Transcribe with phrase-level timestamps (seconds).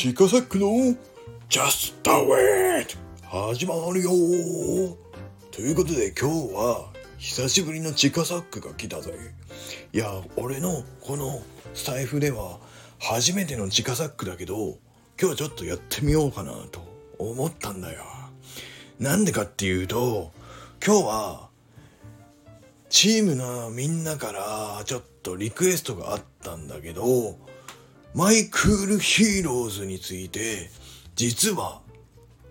[0.00, 0.68] チカサックの
[1.48, 2.32] Just Do
[2.78, 4.10] It 始まるよ
[5.50, 6.86] ということで今日は
[7.18, 9.12] 久しぶりのチカサックが来たぜ。
[9.92, 11.42] いや、俺のこの
[11.74, 12.60] スタイフでは
[13.00, 14.78] 初めてのチカサックだけど
[15.20, 16.80] 今日ちょっとやってみようかなと
[17.18, 18.04] 思ったんだよ。
[19.00, 20.30] なんでかっていうと
[20.86, 21.48] 今日は
[22.88, 27.36] チームのみんなからちょっとリクエストがあったんだけど
[28.14, 30.70] マイクールヒーローズについて
[31.14, 31.80] 実は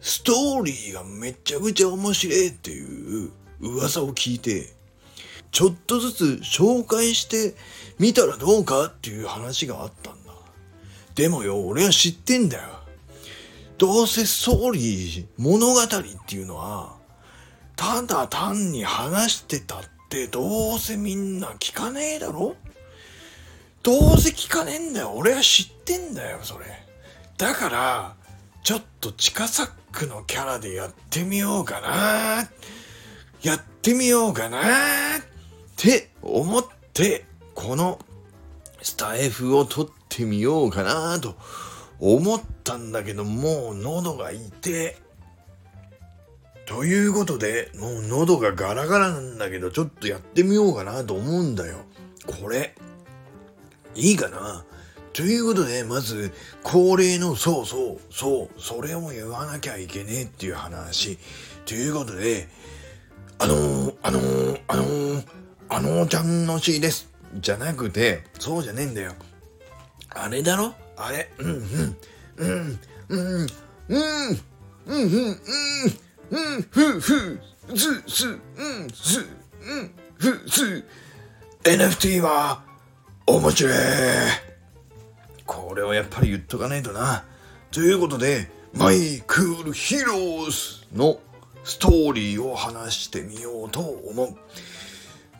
[0.00, 3.30] ストーリーがめちゃくちゃ面白いっていう
[3.60, 4.74] 噂を聞いて
[5.50, 7.54] ちょっとずつ紹介して
[7.98, 10.32] みたらどうかっていう話があったんだ。
[11.14, 12.68] でもよ俺は知ってんだよ。
[13.78, 15.86] どうせストーリー物語っ
[16.26, 16.96] ていうのは
[17.74, 22.56] ただ単に話してたってどうせみんな聞かねえだろ
[23.86, 25.12] どうせ聞かねえんだよ。
[25.14, 26.66] 俺は知ってんだよ、それ。
[27.38, 28.16] だから、
[28.64, 32.48] ちょっと地下サックのキャラでやってみようかな。
[33.42, 34.58] やってみようかな。
[34.58, 34.62] っ
[35.76, 38.00] て思って、この
[38.82, 41.36] スタイフを撮ってみようかなと
[42.00, 44.96] 思ったんだけど、もう喉が痛え。
[46.66, 51.76] ということで、もう喉がガラガラなんだけど、ちょっとやってみようかなと思うんだよ。
[52.26, 52.74] これ。
[53.96, 54.64] いいかな。
[55.12, 61.18] ということで、まず、恒例の、そうそう、そう、それを言わなきゃいけねえっていう話。
[61.64, 62.48] ということで、
[63.38, 65.26] あのー、あのー、あのー、
[65.70, 67.08] あのー、ちゃんのしです。
[67.34, 69.14] じゃなくて、そうじゃねえんだよ。
[70.10, 70.74] あれだろ？
[70.96, 71.96] あれ、うん、うん、
[72.36, 73.46] うん、うん、うん、
[73.88, 74.38] うん、
[74.86, 75.40] うん、うん、
[76.30, 77.40] うん、ふ、ふ、
[77.74, 79.20] す、す、うん、す、
[79.62, 80.84] うん、ふ、す。
[81.64, 82.62] NFT は、
[83.28, 83.72] 面白い
[85.46, 87.24] これをやっぱり言っとかないとな。
[87.72, 91.18] ということで、マイクールヒーローズの
[91.64, 94.36] ストーリーを話してみようと思う。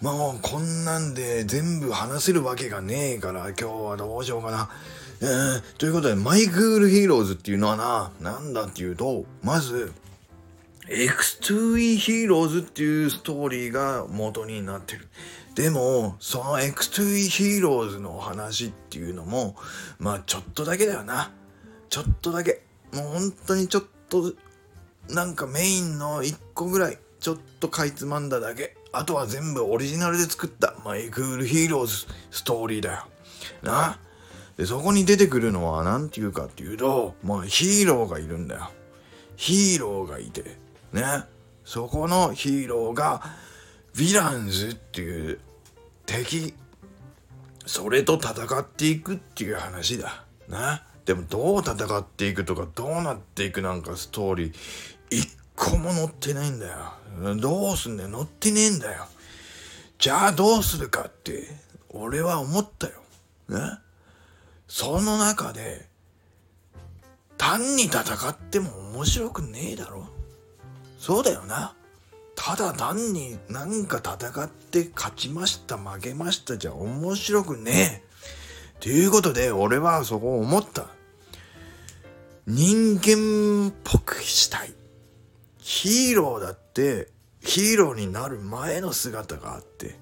[0.03, 4.69] まあ、こんなんで全部話せるわけがねえから、今日はどうしようかな。
[5.21, 9.93] えー、ということで、マイクールヒーローズっていうのはな、なんだっていうと、まず、
[10.89, 15.09] X2E ヒーローズっていうストーリーが元になってる。
[15.57, 19.57] でも、その X2E ヒーローズの話っていうのも、
[19.99, 21.33] まあちょっとだけだよな。
[21.89, 22.63] ちょっとだけ。
[22.93, 24.35] もう本当にちょっと、
[25.09, 28.77] なんかメインの1個ぐらい、ちょっとかいつまんだだけ。
[28.93, 33.07] あとは全部オリジナルで作ったマイクールヒーローズストーリーだよ。
[33.63, 33.99] な。
[34.59, 38.71] で、そこに出てくるのは何て言うかっていうと、まあヒーローがいるんだよ。
[39.37, 40.59] ヒーローがいて。
[40.93, 41.25] ね。
[41.65, 43.23] そこのヒーローが、
[43.95, 45.41] ヴィランズっていう
[46.07, 46.55] 敵、
[47.67, 50.25] それと戦っていくっていう話だ。
[50.49, 50.83] な。
[51.05, 54.55] でもどう戦っていくとかどうなっていくなんかストーリー、
[55.11, 56.95] 一個も載ってないんだよ。
[57.37, 58.11] どうすんだよ。
[58.11, 59.07] 載ってねえんだよ。
[59.99, 61.49] じゃあどうするかって、
[61.91, 62.95] 俺は思ったよ。
[63.49, 63.59] ね。
[64.67, 65.89] その中で、
[67.39, 70.09] 単に戦っても面白くねえだろ。
[70.99, 71.76] そうだよな。
[72.37, 74.15] ただ単になんか戦
[74.45, 78.07] って勝ちました負けましたじゃ面白くねえ。
[78.79, 80.87] ということで俺はそこを思った。
[82.47, 84.75] 人間っぽくしたい。
[85.59, 87.09] ヒーローだって
[87.41, 89.99] ヒーローになる前の姿があって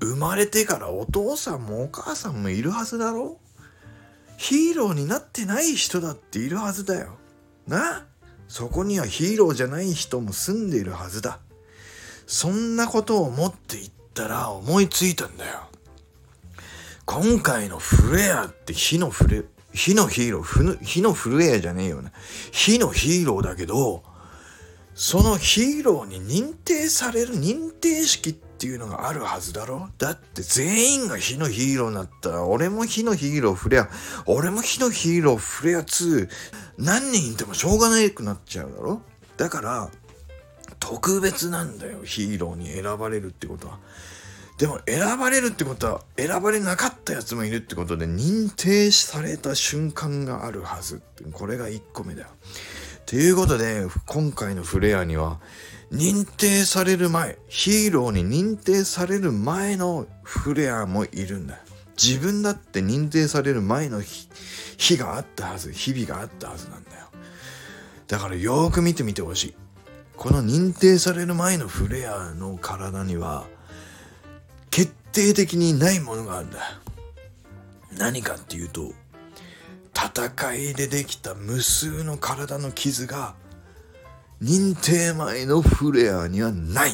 [0.00, 3.40] 生まれてからお父さんもお母さんもいるはずだろ
[4.36, 7.16] ヒーローになってない人だっているはずだよ。
[7.66, 8.06] な？
[8.46, 11.40] そこにはヒーローじゃない人も住んでいるはずだ。
[12.26, 15.68] そんなことを思っていったら思いついたんだよ。
[17.04, 22.12] 今回のフレアって火のフレ、火のヒーロー、火のフレアじゃねえよな。
[22.50, 24.02] 火のヒーローだけど、
[24.94, 29.90] そのヒーローに認定される認定式っていうのがあるはずだろ？
[29.98, 33.90] だって全員が火のヒーローになったら、俺も火のヒーローフレア、
[34.26, 36.28] 俺も火のヒーローフレア2、
[36.78, 39.02] 何人いてもしょうがないくなっちゃうだろ？
[39.36, 39.90] だから、
[40.80, 43.78] 特別なんだよ、ヒーローに選ばれるってことは。
[44.58, 52.28] でも選ばれるってことは選ばれなかったやつもいるってことで認定された瞬間があるはずってこれが1個目だよ。
[53.04, 55.40] ということで今回のフレアには
[55.90, 61.58] 認定される前ヒーローに認定される前のフレアもいるんだ。
[62.00, 67.06] 自分だって認定される前の日があったはず日々があったはずなんだよ。
[68.06, 69.54] だからよーく見てみてほしい。
[70.16, 73.44] この認定される前のフレアの体には
[74.70, 76.58] 決定的にないものがあるんだ。
[77.98, 78.92] 何かっていうと、
[79.94, 83.34] 戦いでできた無数の体の傷が
[84.42, 86.90] 認定前のフレアにはない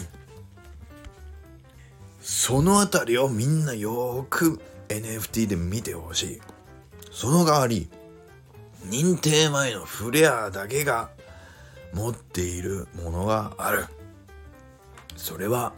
[2.20, 6.40] そのあたりをみんなよく NFT で見てほしい
[7.10, 7.88] その代わり
[8.86, 11.10] 認定前のフレアだけが
[11.92, 13.86] 持っているものがある。
[15.16, 15.72] それは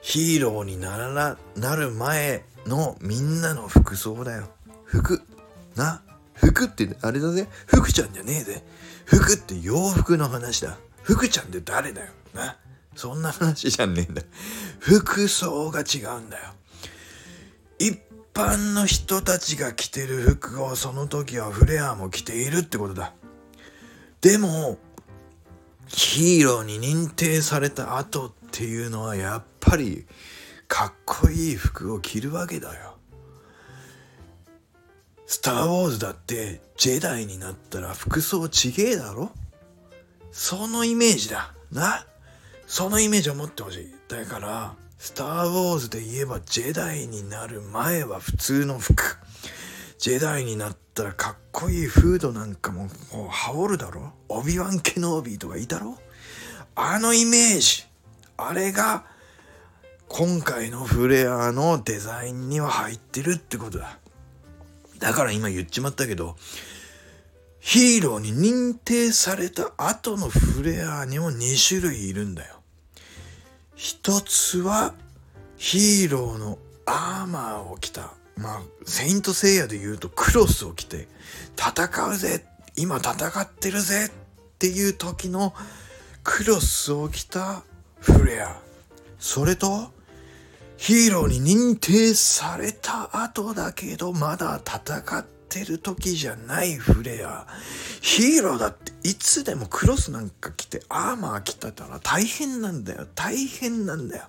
[0.00, 4.48] ヒーローにならなる前のみんなの服装だよ。
[4.84, 5.22] 服
[5.76, 6.02] な
[6.34, 7.48] 服ってあれだぜ。
[7.66, 8.64] 服ちゃんじゃねえぜ。
[9.04, 10.78] 服って洋服の話だ。
[11.02, 12.12] 福ちゃんって誰だよ。
[12.34, 12.56] な
[12.94, 14.22] そんな話じゃねえんだ。
[14.80, 16.44] 服装が違うんだよ。
[17.78, 17.98] 一
[18.34, 23.12] 般の人たちが着てる服をその時はフレアも着ているってことだ。
[24.20, 24.78] でも
[25.88, 30.06] ヒーローに認定された後っていうのはやっぱり
[30.68, 32.96] かっこいい服を着るわけだよ
[35.26, 39.30] スター・ウォーズだってジェダイになったら服装ちげえだろ
[40.32, 41.52] そのイメージだ。
[41.70, 42.06] な。
[42.66, 43.94] そのイメージを持ってほしい。
[44.08, 49.18] だから、スター・ウォーズで言えばジェダイになる前は普通の服。
[49.98, 54.12] ジェダイになったらかっこいいフードなんかももう羽織るだろ？
[54.28, 55.98] オビワン・ケノービーとかいたろ？
[56.74, 57.84] あのイメージ。
[58.36, 59.04] あれが
[60.08, 63.98] 今回のフレアのデザインには入ってるってことだ。
[64.98, 66.36] だから今言っちまったけど、
[67.60, 72.56] ヒーローに認定された後のフレアにも2種類いるんだよ。
[73.74, 74.94] 一つは
[75.56, 78.12] ヒーローのアーマーを着た。
[78.36, 81.06] まあ、セイントセイヤで言うとクロスを着て
[81.56, 82.44] 戦うぜ
[82.76, 84.10] 今戦ってるぜっ
[84.58, 85.54] ていう時の
[86.24, 87.62] クロスを着た
[88.00, 88.56] フレア。
[89.18, 89.92] それと
[90.76, 97.46] ヒーローに認定された後だけどまだ戦ってってる時じゃないフレア。
[98.00, 103.06] ヒーローだっていつでもクロスなんか着てアーマー着てたら大変なんだよ。
[103.14, 104.24] 大変なんだよ。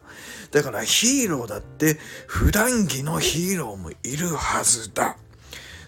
[0.51, 1.97] だからヒーローだって
[2.27, 5.15] 普段着のヒーローもいるはずだ。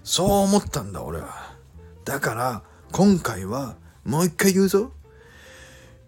[0.03, 1.53] そう思ったんだ俺は。
[2.05, 4.91] だから今回はもう一回言うぞ。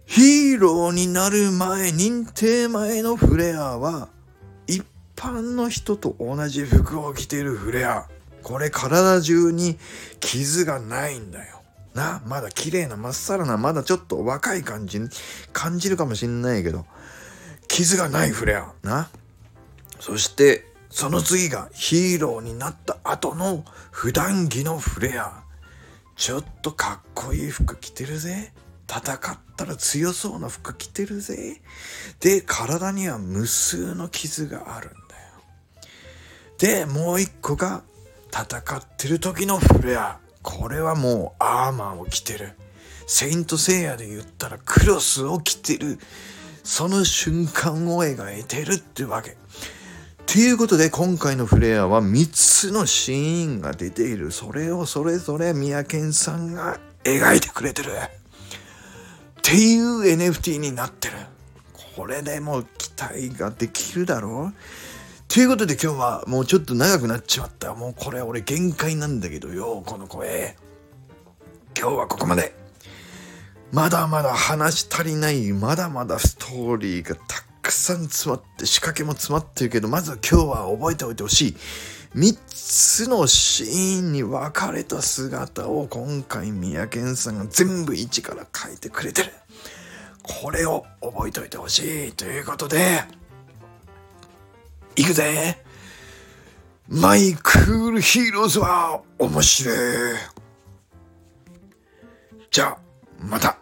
[0.05, 4.07] ヒーローになる前、認定前のフレアは
[4.65, 4.85] 一
[5.17, 8.07] 般の人と同じ服を着てるフレア。
[8.47, 9.77] これ体中に
[10.21, 11.61] 傷がないんだよ。
[11.93, 15.01] な、まだ綺麗なまっさらな、まだちょっと若い感じ
[15.51, 16.85] 感じるかもしんないけど、
[17.67, 18.71] 傷がないフレア。
[18.83, 19.09] な。
[19.99, 25.43] そして、その次がヒーローになった後の普段着のフレア。
[26.15, 28.53] ちょっとかっこいい服着てるぜ。
[28.89, 31.61] 戦ったら強そうな服着てるぜ。
[32.21, 35.03] で、体には無数の傷があるんだよ。
[36.59, 37.83] で、もう一個が
[38.39, 40.19] 戦ってる時のフレア。
[40.43, 42.51] これはもうアーマーを着てる。
[43.07, 45.97] セイントセイヤで言ったらクロスを着てる。
[46.63, 49.31] その瞬間を描いてるってわけ。
[49.31, 49.35] っ
[50.27, 54.31] ていうことで今回のフレアは3つのシーンが出ている。
[54.31, 57.91] それをそれぞれ宮健さんが描いてくれてる。
[57.93, 61.15] っていう NFT になってる。
[61.95, 64.86] これでも期待ができるだろう
[65.37, 67.75] ということで今日はもうちょっと長くなっちまった。
[67.75, 70.57] もうこれ俺限界なんだけどよ、この声。
[71.79, 72.55] 今日はここまで。
[73.71, 81.55] まだまだ話足りない、まだまだストーリーがたくさん詰まって、仕掛けも詰まってるけど、まずは今日は覚えておいてほしい。
[82.15, 89.31] 3つのシーンに分かれた姿を今回三宅さんが全部一から書いてくれてる。
[90.23, 93.03] これを覚えておいてほしいということで、
[94.97, 95.55] 行くぜ
[96.89, 99.75] マイクールヒーローズは面白い。
[102.49, 102.77] じゃあ、
[103.19, 103.59] また。